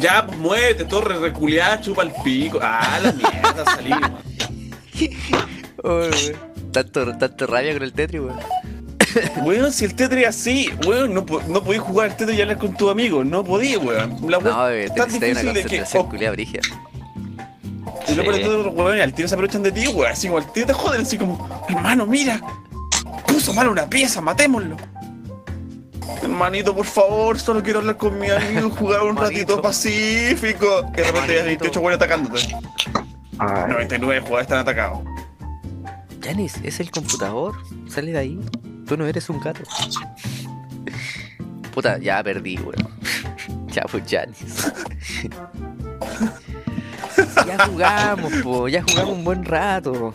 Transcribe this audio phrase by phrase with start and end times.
[0.00, 2.58] Ya, pues muévete, todo re reculeada, chupa el pico.
[2.62, 3.90] Ah, la mierda, salí.
[5.82, 6.02] Oh.
[6.72, 8.38] Tanto, tanto rabia con el Tetris, weón.
[9.42, 12.58] Weón, si el Tetris es así, weón, no, no podías jugar al Tetris y hablar
[12.58, 13.24] con tu amigo.
[13.24, 14.18] No podías, weón.
[14.30, 15.78] La weón No, bebé, te tan necesitas una difícil de que.
[15.78, 16.60] concentración oh, brigia.
[18.06, 18.40] y de Sí.
[18.42, 20.12] todo, weón, al tiro se aprovechan de ti, weón.
[20.12, 22.38] Así como al tiro te joden, así como, hermano, mira.
[23.26, 24.76] Puso mal una pieza, matémoslo.
[26.28, 30.82] Hermanito, por favor, solo quiero hablar con mi amigo, jugar un ratito pacífico.
[30.92, 31.64] Que de repente Hermanito.
[31.64, 32.56] 28 weones atacándote.
[33.38, 35.00] Ay, 99 jugadores están atacados.
[36.22, 37.54] Janis, es el computador.
[37.88, 38.40] Sale de ahí.
[38.86, 39.62] Tú no eres un gato.
[41.72, 42.74] Puta, ya perdí, weón.
[43.68, 44.72] Ya pues Janis.
[47.46, 48.68] ya jugamos, po.
[48.68, 50.14] Ya jugamos un buen rato.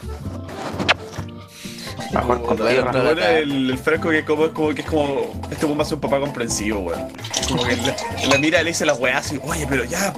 [2.14, 3.40] Mejor con tierra.
[3.40, 6.20] el, el fresco que como, es como que es como este bomba es un papá
[6.20, 7.08] comprensivo, weón.
[7.48, 7.96] Como que la,
[8.30, 10.14] la mira y le dice a la weá así, oye, pero ya.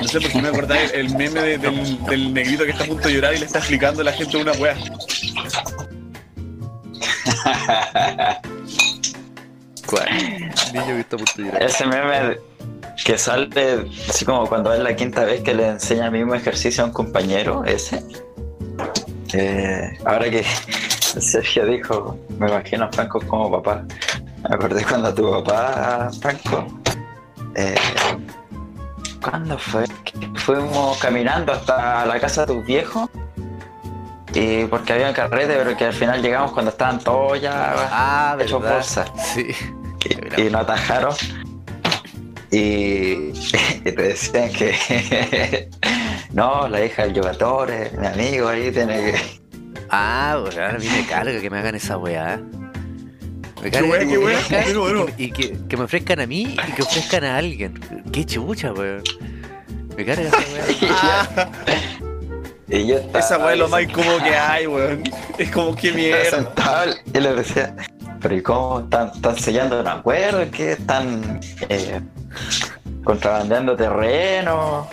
[0.00, 2.84] No sé por qué me acordaba el, el meme de- del, del negrito que está
[2.84, 4.74] a punto de llorar y le está explicando a la gente una weá.
[9.86, 10.08] ¿Cuál?
[10.72, 11.62] Niño que está a punto de llorar.
[11.62, 12.38] Ese meme
[13.04, 16.84] que sale así como cuando es la quinta vez que le enseña el mismo ejercicio
[16.84, 18.02] a un compañero, ese.
[19.32, 20.44] Eh, ahora que
[21.20, 23.84] Sergio dijo, me imagino a Franco como papá.
[24.48, 26.66] Me acordé cuando tu papá, Franco,
[27.54, 27.74] eh,
[29.22, 29.84] ¿cuándo fue?
[30.36, 33.08] Fuimos caminando hasta la casa de tus viejos.
[34.34, 38.36] Y porque había un carrete, pero que al final llegamos cuando estaban todos ya Ah,
[38.40, 38.76] hechos verdad.
[38.76, 39.46] bolsa Sí.
[40.36, 41.14] y, y nos atajaron
[42.50, 42.58] y,
[43.32, 43.32] y
[43.82, 45.70] te decían que
[46.32, 49.40] no, la hija del Yogatore, mi amigo ahí tiene que.
[49.96, 52.40] Ah, pues ahora a mí me carga que me hagan esa weá.
[53.62, 55.06] Me Qué weá, que qué me ofrezcan bueno.
[55.16, 57.80] Y, que, y que- que me ofrezcan a mí y que ofrezcan a alguien.
[58.12, 59.02] Qué chucha, weón.
[59.96, 60.38] Me carga esa
[60.86, 61.50] weá.
[62.66, 65.02] Y yo estaba esa weá es lo más incómodo que hay, weón.
[65.38, 66.44] Es como que mierda.
[67.12, 67.76] y le decía,
[68.20, 70.50] pero ¿y cómo están, están sellando un acuerdo?
[70.50, 72.00] ¿Qué están eh,
[73.04, 74.88] contrabandeando terreno?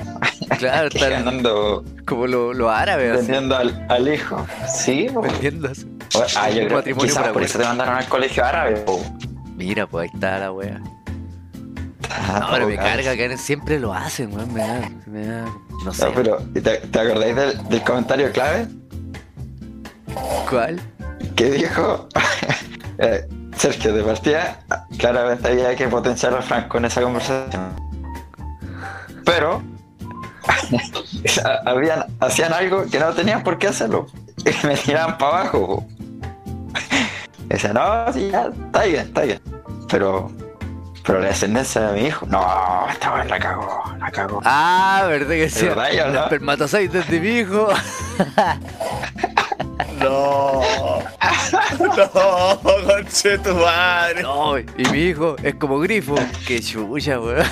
[0.60, 4.46] Claro, ¿Qué están ganando, como los lo árabes vendiendo al, al hijo?
[4.68, 5.88] Sí, vendiendo así.
[6.36, 9.02] Ah, yo creo matrimonio por eso te mandaron al colegio árabe, po.
[9.56, 10.82] Mira, pues ahí está la weá.
[12.10, 14.54] Ah, No, pero me carga que siempre lo hacen, weón.
[14.54, 15.46] Me da, me da.
[15.86, 16.06] No sé.
[16.06, 18.68] No, pero ¿te, te acordáis del, del comentario clave?
[20.50, 20.82] ¿Cuál?
[21.36, 22.10] Que dijo
[22.98, 24.60] eh, Sergio de partida,
[24.98, 27.91] claramente había que potenciar a Franco en esa conversación.
[29.26, 29.62] Pero
[31.66, 34.08] habían, hacían algo que no tenían por qué hacerlo.
[34.38, 35.86] Y me tiraban para abajo.
[37.48, 39.42] decían, no, sí, ya, está bien, está bien.
[39.90, 40.32] Pero,
[41.06, 44.42] pero la descendencia de mi hijo, no, esta vez la cagó, la cagó.
[44.44, 45.66] Ah, verdad que sí.
[45.66, 46.24] El no.
[46.24, 47.68] espermatozoides de mi hijo.
[50.00, 50.62] No.
[51.80, 54.24] No, conche tu madre.
[54.24, 56.16] No, y mi hijo es como grifo.
[56.48, 57.46] Qué chucha, weón.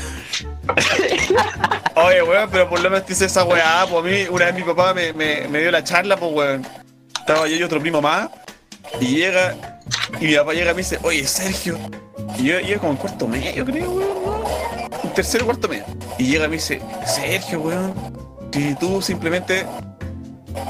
[1.95, 4.55] Oye, weón, pero por lo menos te hice esa weá, pues a mí una vez
[4.55, 6.67] mi papá me, me, me dio la charla, pues weón.
[7.19, 8.29] Estaba yo y otro primo más,
[8.99, 9.55] y llega,
[10.19, 11.77] y mi papá llega y me dice, oye, Sergio.
[12.37, 14.89] Y yo iba como en cuarto medio, creo, weón.
[15.03, 15.85] Un tercero cuarto medio.
[16.17, 17.93] Y llega y me dice, Sergio, weón,
[18.51, 19.65] si tú simplemente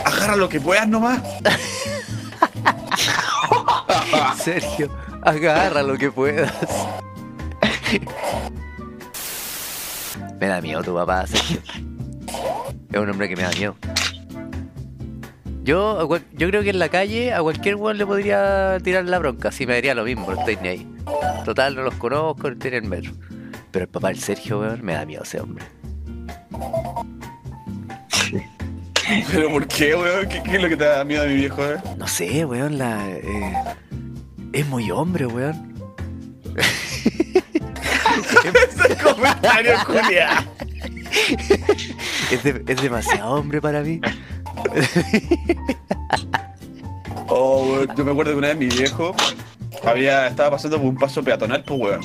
[0.05, 1.21] agarra lo que puedas nomás.
[4.43, 4.89] Sergio,
[5.21, 6.51] agarra lo que puedas.
[10.39, 11.59] Me da miedo tu papá, Sergio.
[12.91, 13.75] Es un hombre que me da miedo.
[15.63, 19.51] Yo, yo creo que en la calle a cualquier weón le podría tirar la bronca,
[19.51, 20.87] si me daría lo mismo, no estoy ni ahí.
[21.45, 23.11] Total, no los conozco, no estoy en el metro.
[23.71, 25.65] Pero el papá del Sergio, weón, me da miedo ese hombre.
[29.31, 30.27] Pero ¿por qué, weón?
[30.27, 31.77] ¿Qué, qué es lo que te da miedo a mi viejo, eh?
[31.97, 33.07] No sé, weón, la.
[33.09, 33.53] eh,
[34.53, 35.73] es muy hombre, weón.
[38.39, 38.78] Ese
[39.19, 40.47] comentario, Julia.
[42.31, 43.99] Es, de- es demasiado hombre para mí.
[47.27, 49.15] Oh, weón, yo me acuerdo que una vez mi viejo
[49.85, 52.01] había, estaba pasando por un paso peatonal, pues weón.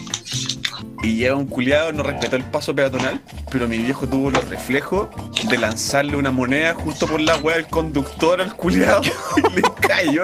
[1.03, 3.21] Y llega un culiado, no respetó el paso peatonal,
[3.51, 5.09] pero mi viejo tuvo los reflejos
[5.49, 9.03] de lanzarle una moneda justo por la weá del conductor al culiado
[9.37, 10.23] y le cayó.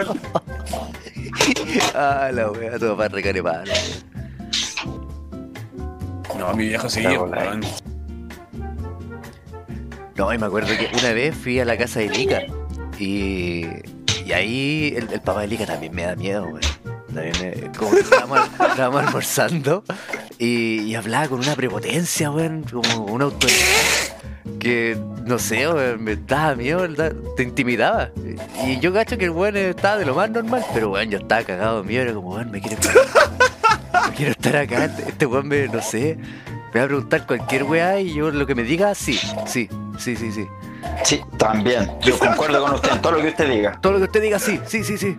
[1.95, 3.73] Ah, la wea, tu papá recare palo.
[6.41, 6.89] No, mi viejo
[7.19, 7.39] bola.
[7.39, 7.61] weón.
[10.17, 12.43] No, y me acuerdo que una vez fui a la casa de Lica
[12.99, 13.67] y,
[14.25, 16.61] y ahí el, el papá de Lica también me da miedo, weón.
[17.15, 18.41] También me, como que estábamos,
[18.71, 19.83] estábamos almorzando
[20.39, 23.67] Y, y hablaba con una prepotencia, weón, como una autoridad
[24.59, 24.97] que,
[25.27, 27.13] no sé, weón, me daba miedo, ¿verdad?
[27.37, 28.11] te intimidaba.
[28.67, 31.43] Y yo cacho que el weón estaba de lo más normal, pero weón, yo estaba
[31.43, 32.77] cagado de miedo, era como, weón, me quiere
[33.93, 36.17] No quiero estar acá, este, este weón me, no sé,
[36.73, 40.17] me va a preguntar cualquier weá y yo lo que me diga, sí, sí, sí,
[40.17, 40.47] sí, sí.
[41.05, 41.91] Sí, también.
[42.01, 43.79] Yo concuerdo con usted en todo lo que usted diga.
[43.81, 45.19] Todo lo que usted diga, sí, sí, sí, sí.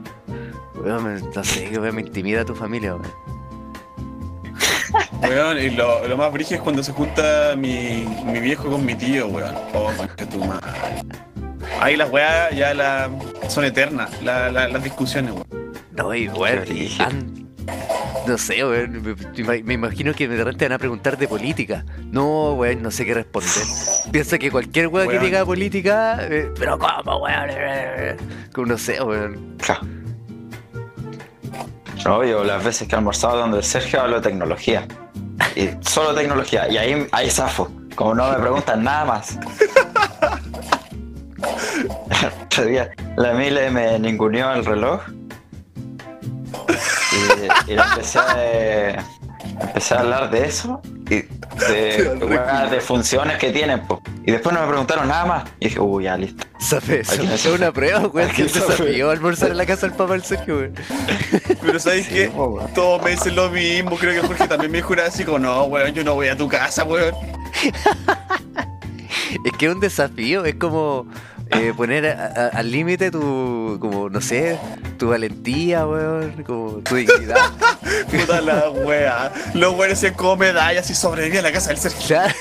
[0.76, 3.12] Weón, me, no sé, que weón, me intimida tu familia, weón.
[5.22, 8.96] Weón, y lo, lo más brígido es cuando se junta mi, mi viejo con mi
[8.96, 9.56] tío, weón.
[9.74, 10.68] Oh, concha tu madre.
[11.80, 13.10] Ahí las weas ya la,
[13.48, 15.72] son eternas, la- la- las discusiones, weón.
[15.96, 17.41] No, y weón,
[18.28, 19.18] no sé, weón,
[19.66, 21.86] me, imagino que de repente van a preguntar de política.
[22.12, 23.52] No, weón, no sé qué responder.
[24.12, 25.26] Piensa que cualquier weón que Weón.
[25.26, 28.18] diga política, eh, pero ¿cómo, weón?
[28.54, 29.58] Como no sé, weón.
[29.58, 29.82] Claro.
[32.04, 34.88] Yo las veces que he almorzado donde el Sergio hablo de tecnología.
[35.56, 36.68] Y solo tecnología.
[36.70, 37.72] Y ahí, ahí zafo.
[37.96, 39.38] Como no me preguntan nada más.
[42.22, 45.02] El otro día, la Mile me ninguneó el reloj.
[47.72, 49.06] Y, empecé, a,
[49.62, 50.82] empecé a hablar de eso.
[51.10, 51.24] Y
[51.68, 53.82] de, de funciones que tienen.
[53.82, 54.02] po.
[54.26, 55.44] Y después no me preguntaron nada más.
[55.60, 56.46] Y dije, uy, ya listo.
[56.72, 59.96] No es una prueba, weón, aquí que se desafío a almorzar en la casa del
[59.96, 60.74] papá del Sergio, weón.
[61.62, 62.28] Pero ¿sabes Sí, qué?
[62.30, 62.62] po.
[62.74, 63.98] Todos me dicen lo mismo.
[63.98, 66.48] Creo que Jorge también me dijo así como, no, weón, yo no voy a tu
[66.48, 67.14] casa, weón.
[69.46, 71.08] Es que es un desafío, es como
[71.52, 74.58] eh, poner a- a- al límite tu, como, no sé,
[74.98, 77.38] tu valentía, weón, como tu dignidad.
[78.12, 79.32] Puta la wea.
[79.54, 82.08] Los weones se como medallas y sobreviví a la casa del Sergio.
[82.08, 82.34] Claro.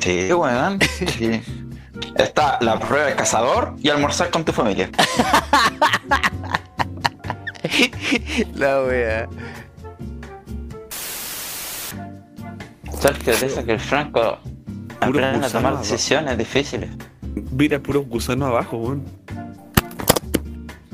[0.00, 0.78] Sí, weón.
[1.18, 1.42] Sí.
[2.16, 4.88] Está la prueba de cazador y almorzar con tu familia.
[8.54, 9.28] La wea.
[13.00, 14.38] Sergio dice que el Franco
[15.00, 16.90] aprende a tomar decisiones difíciles.
[17.52, 19.02] Mira, puros gusanos abajo, weón.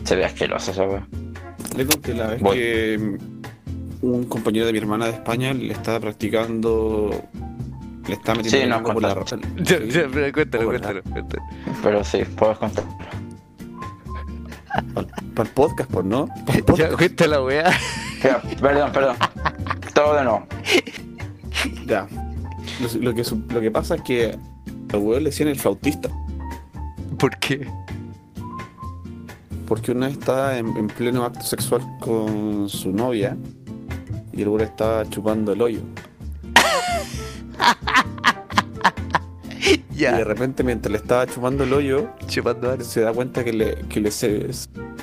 [0.05, 1.07] Se ve asqueroso eso, weón.
[1.77, 2.57] Le conté la vez Voy.
[2.57, 3.19] que
[4.03, 7.11] un compañero de mi hermana de España le estaba practicando.
[8.09, 9.15] Le estaba metiendo Sí, la no, por la.
[9.63, 10.01] Ya, Sí.
[10.13, 11.43] pero cuéntalo, cuéntalo, cuéntalo.
[11.83, 12.85] Pero sí, puedes contar.
[15.35, 16.27] Para el podcast, pues, ¿no?
[16.67, 17.21] Podcast.
[17.21, 17.71] la.
[18.23, 19.17] Ya, perdón, perdón.
[19.95, 20.47] Todo de nuevo.
[21.87, 22.07] Ya.
[22.81, 24.37] Lo, lo que, su- lo que pasa es que
[24.93, 26.09] al weón le decían el flautista.
[27.23, 27.71] ¿Por qué?
[29.69, 33.37] Porque una vez estaba en, en pleno acto sexual con su novia
[34.33, 35.83] y el weón estaba chupando el hoyo.
[39.95, 43.77] Y de repente, mientras le estaba chupando el hoyo, chupando se da cuenta que le,
[43.89, 44.51] que le se,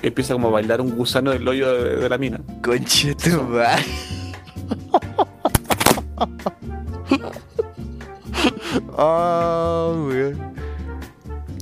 [0.02, 2.42] empieza como a bailar un gusano del hoyo de, de la mina.
[2.62, 3.86] Conche tu madre.
[9.02, 10.49] Ah, weón.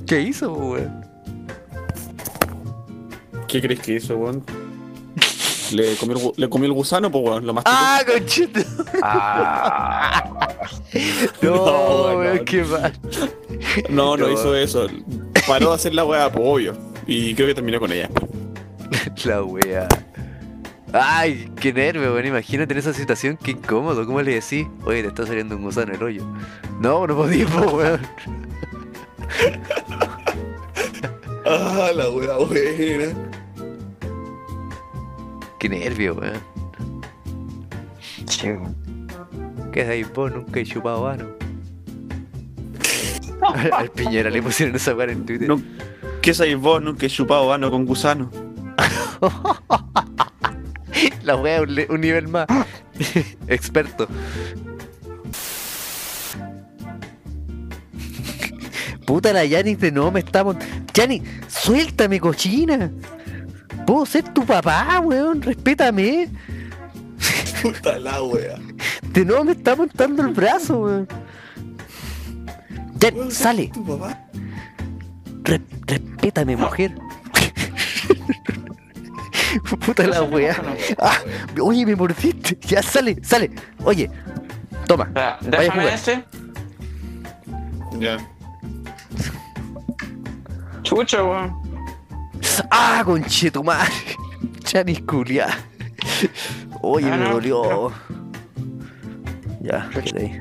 [0.08, 1.04] ¿Qué hizo, weón?
[3.46, 4.42] ¿Qué crees que hizo, weón?
[5.72, 7.76] Le comió, el, gu- le comió el gusano, pues weón, lo masticó.
[7.78, 8.60] Ah, conchito.
[9.02, 10.48] Ah,
[11.42, 11.50] No,
[12.12, 12.44] No, weón, no.
[12.44, 12.92] qué mal.
[13.90, 14.32] no, no no.
[14.32, 14.86] hizo eso.
[15.46, 16.76] Paró de hacer la weá, pues obvio.
[17.06, 18.08] Y creo que terminó con ella.
[19.24, 19.86] La wea.
[20.92, 22.26] Ay, qué nervio, weón.
[22.26, 24.06] Imagínate en esa situación, qué incómodo.
[24.06, 24.66] ¿Cómo le decís?
[24.84, 26.24] Oye, te está saliendo un gusano en el hoyo.
[26.80, 28.00] No, no podía, po, weón.
[31.50, 33.14] Ah, la weá buena.
[35.58, 36.40] Qué nervio, weón.
[38.44, 38.76] weón.
[39.72, 40.30] ¿Qué es ahí vos?
[40.30, 41.26] Nunca he chupado vano.
[43.40, 45.48] Al, al Piñera le pusieron esa weá en Twitter.
[45.48, 45.60] No,
[46.20, 46.82] ¿Qué sabéis vos?
[46.82, 48.30] Nunca he chupado vano con gusano.
[51.22, 52.46] La weá es un, un nivel más.
[53.46, 54.06] Experto.
[59.08, 60.56] Puta la Yanis de no me estamos.
[60.92, 62.90] Yanis, suéltame, cochina.
[63.86, 65.40] Puedo ser tu papá, weón.
[65.40, 66.28] Respétame.
[67.62, 68.56] Puta la weá.
[69.14, 71.08] De nuevo me está montando el brazo, weón.
[73.00, 73.68] Yanis, sale.
[73.72, 74.26] Tu papá.
[75.44, 76.94] Re- respétame, mujer.
[79.86, 80.54] Puta la weá.
[80.98, 81.16] Ah,
[81.62, 82.58] oye, me mordiste.
[82.68, 83.50] Ya sale, sale.
[83.84, 84.10] Oye,
[84.86, 85.04] toma.
[85.04, 85.94] Espera, Vaya a déjame jugar.
[85.94, 86.24] ese.
[87.98, 88.18] Ya.
[90.88, 91.52] Chucho, weón.
[92.70, 93.92] Ah, conchetumare.
[94.64, 95.48] Chanis culia.
[96.80, 97.92] Oye, Ah, me no, dolió.
[99.60, 100.40] Ya, quédate ahí.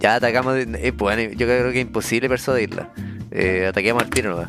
[0.00, 0.54] Ya atacamos.
[0.54, 2.88] de- eh, bueno, yo creo que es imposible persuadirla.
[3.30, 4.46] Eh, ataquemos al tiro.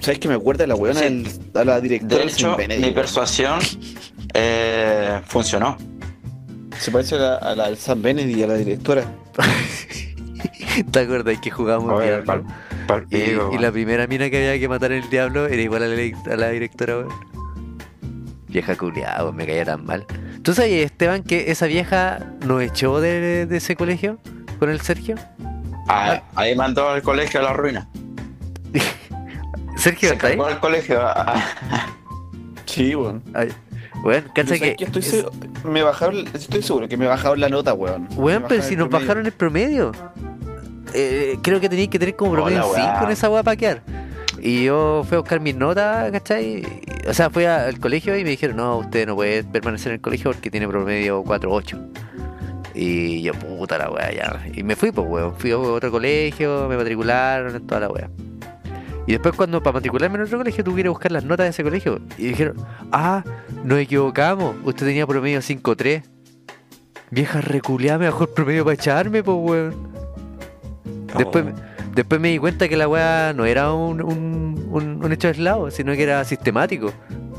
[0.00, 1.24] ¿Sabes que me acuerda de la weona Sí.
[1.54, 3.58] a la directora De hecho, Benedict, mi persuasión
[4.34, 5.76] eh, funcionó.
[6.78, 9.04] Se parece a la, a la del San Benedict y a la directora.
[10.90, 12.24] ¿Te acuerdas que jugamos Oye, Diablo?
[12.26, 12.44] pal-
[12.86, 13.16] pal Y,
[13.54, 16.32] y la primera mina que había que matar en el diablo era igual a la,
[16.32, 17.08] a la directora, weón.
[18.48, 20.06] Vieja culiada, weón, me caía tan mal.
[20.42, 24.18] ¿Tú sabías, Esteban, que esa vieja nos echó de, de ese colegio
[24.58, 25.16] con el Sergio?
[25.88, 27.88] Ah, ahí mandó al colegio a la ruina.
[29.76, 30.38] Sergio, Se ¿está ahí?
[30.40, 31.00] al colegio.
[31.02, 31.42] a-
[32.66, 33.22] Sí, weón.
[33.34, 33.48] Ay,
[34.04, 34.76] Weón, cacha que.
[34.76, 35.32] que estoy, es- seguro,
[35.64, 38.08] me bajaron, estoy seguro que me bajaron la nota, weón.
[38.16, 39.06] Weón, pero si nos promedio.
[39.08, 39.92] bajaron el promedio.
[40.94, 43.82] Eh, creo que tenías que tener como promedio Hola, 5 en esa weá para quedar.
[44.42, 46.64] Y yo fui a buscar mis notas, ¿cachai?
[47.06, 49.94] O sea, fui a- al colegio y me dijeron, no, usted no puede permanecer en
[49.96, 51.78] el colegio porque tiene promedio 4.8.
[52.74, 54.40] Y yo, puta la weá, ya.
[54.54, 55.34] Y me fui, pues, weón.
[55.36, 58.08] Fui a otro colegio, me matricularon, toda la weá.
[59.06, 61.44] Y después cuando para matricularme en otro colegio tuve que ir a buscar las notas
[61.46, 62.00] de ese colegio.
[62.18, 62.56] Y dijeron,
[62.92, 63.24] ah,
[63.64, 64.56] nos equivocamos.
[64.64, 66.02] Usted tenía promedio 5.3.
[67.10, 69.74] Vieja reculeada, mejor promedio para echarme, pues, weón.
[71.16, 71.92] Después, Oh.
[71.94, 75.70] después me di cuenta que la weá no era un, un, un, un hecho aislado,
[75.72, 76.92] sino que era sistemático.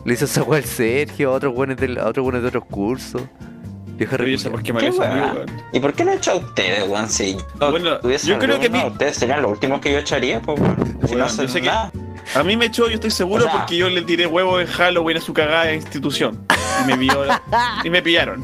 [0.03, 2.65] Le hizo esa weá al Sergio, a otros buenos del, a otros buenos de otros
[2.65, 3.21] cursos.
[4.01, 4.49] Vieja reculeada.
[4.51, 5.45] por qué me ¿Qué weón.
[5.73, 7.09] ¿Y por qué no he hecho a ustedes, weón?
[7.09, 10.41] Si yo Bueno, yo creo que alguno, mi- ustedes serían los últimos que yo echaría,
[10.41, 10.99] pues, weón.
[11.07, 11.91] Si no hacen sé que- nada.
[12.35, 14.67] A mí me echó, yo estoy seguro, O sea- porque yo le tiré huevo en
[14.67, 16.39] Halloween a su cagada institución.
[16.83, 17.13] Y me vio
[17.83, 18.43] y me pillaron.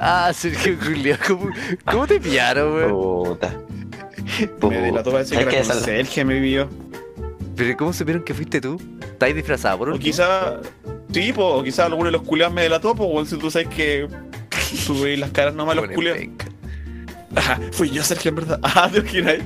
[0.00, 1.50] Ah, Sergio Julián, ¿cómo,
[1.84, 2.90] cómo te pillaron, weón?
[2.90, 3.54] Puta.
[4.68, 6.68] Me delató para decir que era Sergio, me vio.
[7.56, 8.80] Pero ¿cómo supieron que fuiste tú?
[9.02, 10.04] ¿Estáis disfrazado por O último?
[10.12, 10.60] quizá,
[11.12, 13.68] sí, po, o quizá alguno de los culiados me delató, pues, weón, si tú sabes
[13.68, 14.08] que
[15.02, 16.22] veis las caras nomás a los Bueno, culiados.
[17.34, 18.60] Ajá, fui yo, Sergio, en verdad.
[18.62, 19.42] Ah, Dios, ¿quién hay?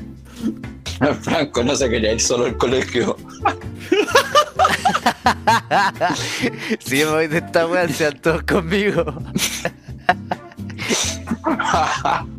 [1.23, 3.17] Franco no se quería ir solo al colegio.
[6.81, 9.05] Si yo me voy de esta weá, sean todos conmigo.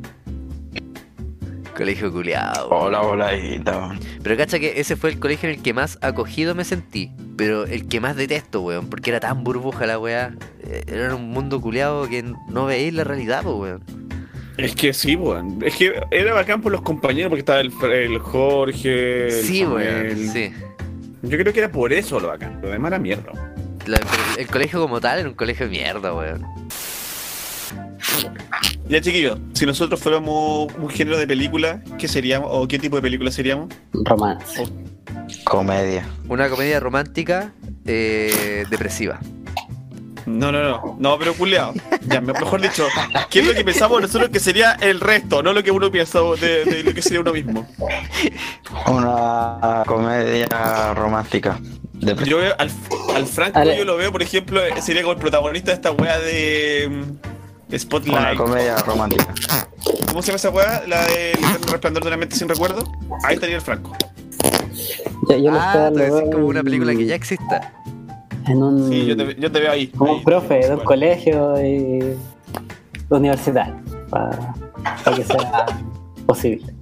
[1.75, 2.69] Colegio culiado.
[2.69, 3.99] Hola, voladita, weón.
[4.23, 7.11] Pero cacha que ese fue el colegio en el que más acogido me sentí.
[7.37, 8.89] Pero el que más detesto, weón.
[8.89, 10.33] Porque era tan burbuja la weá.
[10.63, 13.83] Eh, Era un mundo culiado que no veéis la realidad, weón.
[14.57, 15.59] Es que sí, weón.
[15.65, 19.25] Es que era bacán por los compañeros, porque estaba el, el Jorge.
[19.25, 20.05] el Sí, Samuel.
[20.15, 20.29] weón.
[20.31, 20.53] Sí.
[21.23, 22.61] Yo creo que era por eso lo bacán.
[22.61, 23.31] Lo demás era mierda.
[23.85, 26.45] La- pero el colegio como tal era un colegio de mierda, weón.
[28.87, 32.49] Ya, chiquillos, si nosotros fuéramos un género de película, ¿qué seríamos?
[32.51, 33.69] ¿O qué tipo de película seríamos?
[33.93, 34.63] Romance.
[35.43, 36.05] Comedia.
[36.29, 37.51] Una comedia romántica
[37.87, 39.19] eh, depresiva.
[40.27, 40.97] No, no, no.
[40.99, 41.73] No, pero culeado.
[42.07, 42.87] Ya, me- mejor dicho,
[43.29, 45.41] ¿qué es lo que pensamos nosotros que sería el resto?
[45.41, 47.67] No lo que uno piensa de, de lo que sería uno mismo.
[48.87, 51.59] Una comedia romántica.
[52.25, 52.69] Yo veo al,
[53.15, 53.77] al Franco, Ale.
[53.77, 57.03] yo lo veo, por ejemplo, eh, sería como el protagonista de esta wea de
[57.67, 58.37] mm, Una Spotlight.
[58.37, 59.27] comedia romántica.
[60.07, 60.83] ¿Cómo se llama esa wea?
[60.87, 62.83] La de El resplandor de una mente sin recuerdo.
[63.23, 63.91] Ahí estaría el Franco.
[65.29, 67.73] Yo, yo lo Ah, estaba decís como una película que ya exista.
[68.47, 68.89] En un.
[68.89, 69.87] Sí, yo te, yo te veo ahí.
[69.87, 72.15] como ahí, un profe de un colegio y
[73.09, 73.75] universitario.
[74.09, 74.53] Para
[75.15, 75.65] que sea
[76.27, 76.73] posible.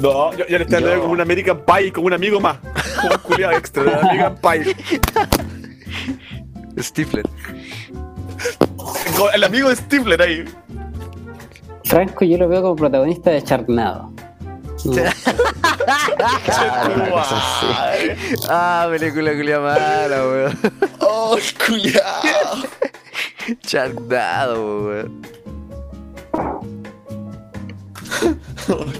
[0.00, 2.58] No, yo, yo le estoy hablando Yo- como un American Pie, como un amigo más.
[3.00, 4.76] Como un culiado extra de American Pie.
[6.82, 7.24] Stifler.
[9.34, 10.44] El amigo de Stifler ahí.
[11.84, 14.10] Franco yo lo veo como protagonista de Charnado.
[17.68, 18.16] Ay,
[18.48, 20.58] Ah, película culia mala, weón.
[21.00, 22.64] Oh, culiado.
[23.66, 25.22] Charnado, weón.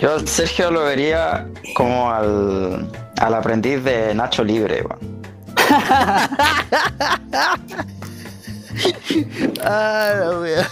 [0.00, 5.16] Yo, Sergio, lo vería como al, al aprendiz de Nacho Libre, weón.
[9.64, 10.66] Ah, la weón.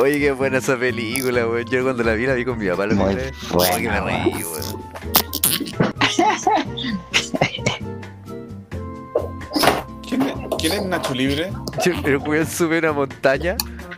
[0.00, 1.64] Oye, qué buena esa película, weón.
[1.70, 2.86] Yo cuando la vi, la vi con mi papá.
[2.86, 3.32] Lo Muy miré.
[3.52, 5.88] buena, Oh, que me reí, weón.
[10.06, 11.52] ¿Quién, es- ¿Quién es Nacho Libre?
[11.84, 13.56] Yo- El weón sube a una montaña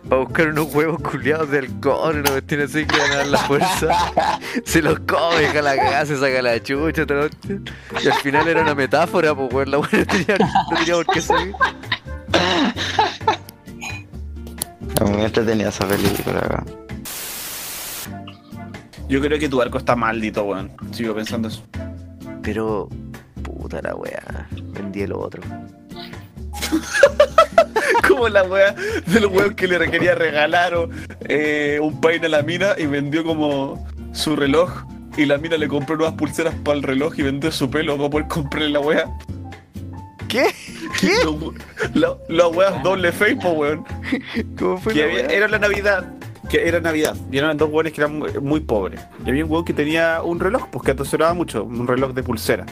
[0.08, 3.38] para buscar unos huevos culiados de halcón, una cuestión así que van a dar la
[3.38, 3.88] fuerza.
[4.64, 7.28] Se los come, deja la cagada, se saca la chucha, todo.
[8.02, 11.06] Y al final era una metáfora, pues weón, la weón no tenía, no tenía por
[11.06, 11.20] qué
[15.06, 16.64] Muy entretenida esa película.
[19.08, 20.70] Yo creo que tu arco está maldito, weón.
[20.92, 21.64] Sigo pensando eso.
[22.42, 22.88] Pero,
[23.42, 25.42] puta la weá, vendí el otro.
[28.08, 28.74] Como la wea
[29.06, 30.88] del weón que le quería regalar o,
[31.28, 34.84] eh, un pain a la mina y vendió como su reloj
[35.16, 38.10] Y la mina le compró nuevas pulseras para el reloj y vendió su pelo para
[38.10, 39.04] poder comprarle la wea.
[40.28, 40.46] ¿Qué?
[40.98, 41.12] ¿Qué?
[41.94, 43.84] Las la, weas doble face, po, weón.
[44.58, 45.36] ¿Cómo fue Que la había- weá?
[45.36, 46.12] era la Navidad.
[46.48, 47.16] Que era Navidad.
[47.30, 49.00] Y eran dos weones que eran muy, pobres.
[49.24, 52.22] Y había un weón que tenía un reloj, pues que atesoraba mucho, un reloj de
[52.22, 52.66] pulsera.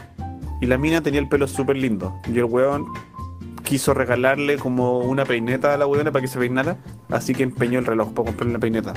[0.61, 2.21] Y la mina tenía el pelo súper lindo.
[2.27, 2.87] Y el weón
[3.63, 6.77] quiso regalarle como una peineta a la weona para que se peinara.
[7.11, 8.95] Así que empeñó el reloj para comprarle la peineta.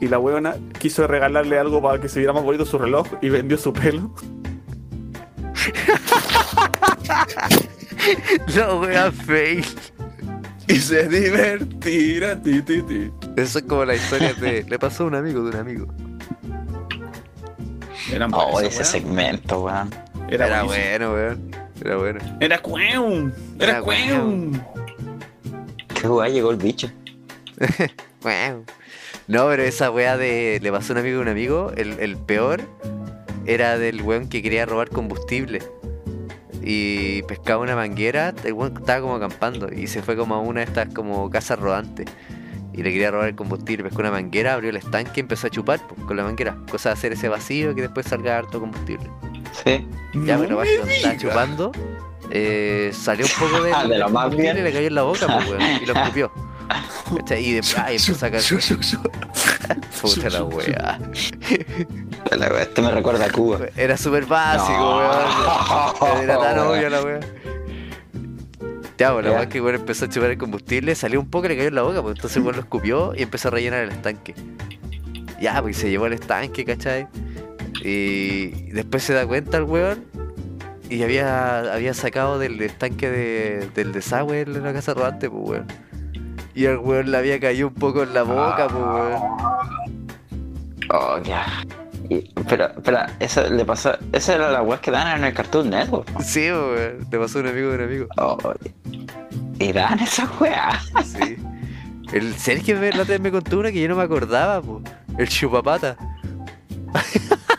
[0.00, 3.30] Y la weona quiso regalarle algo para que se viera más bonito su reloj y
[3.30, 4.10] vendió su pelo.
[8.54, 9.64] La wea fail.
[10.68, 12.40] Y se divertirá.
[12.40, 13.10] Ti, ti, ti.
[13.36, 14.64] Eso es como la historia de.
[14.68, 15.86] Le pasó a un amigo de un amigo.
[18.12, 19.90] Eran Oh, ese segmento, weón.
[20.28, 21.50] Era, Era bueno, weón.
[21.80, 22.20] Era bueno.
[22.40, 23.32] Era cueum.
[23.58, 24.60] Era Era cueum.
[26.00, 26.90] Qué guay llegó el bicho.
[28.22, 28.66] Wow.
[29.28, 30.58] No, pero esa wea de.
[30.62, 31.72] Le pasó a un amigo de un amigo.
[31.74, 32.60] El, el peor
[33.46, 35.62] era del weón que quería robar combustible.
[36.62, 38.34] Y pescaba una manguera.
[38.44, 39.68] El weón estaba como acampando.
[39.72, 42.06] Y se fue como a una de estas como casas rodantes.
[42.72, 43.84] Y le quería robar el combustible.
[43.84, 46.56] Pescó una manguera, abrió el estanque y empezó a chupar po, con la manguera.
[46.70, 49.10] Cosa de hacer ese vacío que después salga harto combustible.
[49.64, 49.86] Sí.
[50.24, 51.72] Ya, No me va cuando estaba chupando.
[52.30, 54.56] eh, salió un poco de, Ah, de lo más bien.
[54.58, 56.30] y le cayó en la boca, pues, weón, y lo escupió.
[57.40, 58.40] Y después ah, empezó a sacar.
[60.00, 61.00] Puta la wea.
[62.60, 63.58] Este me recuerda a Cuba.
[63.76, 64.98] Era súper básico, No.
[64.98, 66.22] weón.
[66.22, 67.20] Era tan obvio la wea.
[68.98, 71.56] Ya, wea es que weón empezó a chupar el combustible, salió un poco y le
[71.56, 74.34] cayó en la boca, pues entonces weón lo escupió y empezó a rellenar el estanque.
[75.40, 77.08] Ya, pues se llevó el estanque, ¿cachai?
[77.82, 80.04] Y después se da cuenta el weón
[80.90, 85.66] y había, había sacado del estanque de, del desagüe en la casa rodante, pues weón.
[86.54, 89.22] Y el weón le había caído un poco en la boca, pues weón.
[90.92, 91.46] Oh, ya.
[92.10, 93.92] Y- pero, espera, eso le pasó.
[94.12, 96.10] Esa era la web que dan en el Cartoon Network.
[96.10, 96.20] ¿no?
[96.20, 97.06] Sí, weón.
[97.10, 98.06] Le pasó a un amigo de un amigo.
[98.18, 98.36] Oh,
[99.60, 100.78] y dan esa wea.
[101.04, 101.36] Sí.
[102.12, 104.82] El Sergio me, la me contó una que yo no me acordaba, po.
[105.16, 105.96] El chupapata.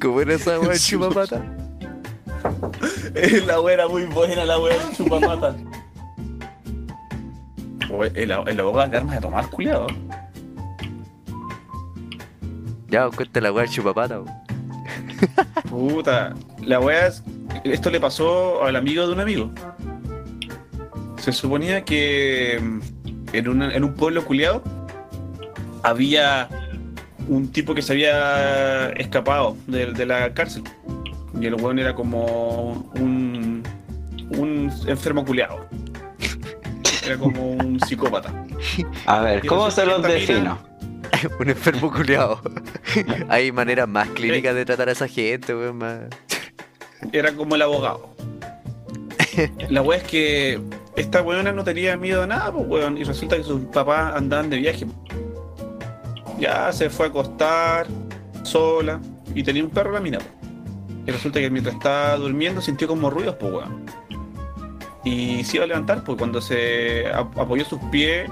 [0.00, 1.42] ¿Cómo era esa weá el chupapata?
[3.46, 5.56] la wea era muy buena, la wea del chupamata.
[7.90, 9.86] Oye, El, el abogado de armas de tomar, culiado.
[12.88, 14.20] Ya, cuenta la weá del chupapata.
[15.70, 16.34] Puta.
[16.62, 17.22] La wea es.
[17.64, 19.50] Esto le pasó al amigo de un amigo.
[21.18, 22.80] Se suponía que mm,
[23.34, 24.62] en, una- en un pueblo culiado
[25.82, 26.48] había
[27.28, 30.62] un tipo que se había escapado de, de la cárcel.
[31.40, 33.62] Y el weón era como un,
[34.30, 35.66] un enfermo culiado.
[37.04, 38.32] Era como un psicópata.
[39.06, 40.58] A ver, ¿cómo se los defino?
[41.40, 42.40] Un enfermo culiado.
[43.28, 45.78] Hay maneras más clínicas de tratar a esa gente, weón.
[45.78, 46.00] Más...
[47.12, 48.10] Era como el abogado.
[49.68, 50.60] La wea es que
[50.96, 52.98] esta weona no tenía miedo a nada, pues weón.
[52.98, 54.86] Y resulta que sus papás andaban de viaje.
[56.38, 57.86] Ya se fue a acostar
[58.42, 59.00] sola
[59.34, 60.18] y tenía un perro la mina.
[60.18, 60.24] po.
[61.06, 63.84] Y resulta que mientras estaba durmiendo sintió como ruidos, pues weón.
[65.04, 68.28] Y se iba a levantar, pues cuando se ap- apoyó sus pies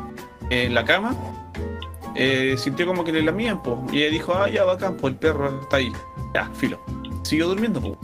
[0.51, 1.15] en la cama,
[2.17, 3.79] eh, sintió como que le lamían, pues.
[3.93, 5.93] Y ella dijo, ah, ya bacán, pues el perro está ahí.
[6.35, 6.81] Ya, filo.
[7.23, 7.95] Siguió durmiendo, pues.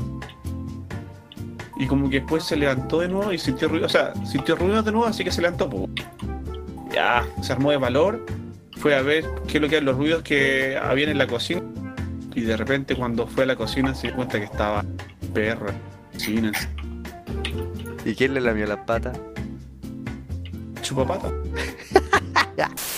[1.79, 4.83] Y como que después se levantó de nuevo y sintió ruido, o sea, sintió ruido
[4.83, 5.89] de nuevo, así que se levantó, pues.
[6.93, 8.25] Ya, se armó de valor,
[8.77, 11.63] fue a ver qué es lo que eran los ruidos que habían en la cocina.
[12.35, 14.85] Y de repente cuando fue a la cocina se dio cuenta que estaba
[15.33, 15.73] perro,
[16.13, 16.53] cocina,
[18.05, 19.19] ¿Y quién le lamió las patas?
[20.83, 21.31] chupapata.